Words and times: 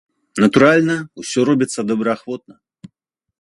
Натуральна, 0.43 0.95
усё 1.23 1.39
робіцца 1.51 1.85
добраахвотна. 1.91 2.53